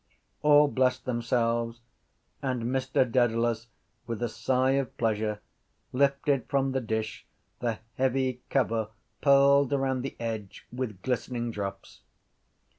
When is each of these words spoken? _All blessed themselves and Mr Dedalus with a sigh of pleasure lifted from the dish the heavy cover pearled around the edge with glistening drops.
_All 0.41 0.67
blessed 0.67 1.05
themselves 1.05 1.79
and 2.41 2.63
Mr 2.63 3.05
Dedalus 3.05 3.67
with 4.07 4.23
a 4.23 4.29
sigh 4.29 4.71
of 4.71 4.97
pleasure 4.97 5.41
lifted 5.93 6.47
from 6.49 6.71
the 6.71 6.81
dish 6.81 7.27
the 7.59 7.77
heavy 7.97 8.41
cover 8.49 8.89
pearled 9.21 9.71
around 9.71 10.01
the 10.01 10.15
edge 10.19 10.65
with 10.73 11.03
glistening 11.03 11.51
drops. 11.51 12.01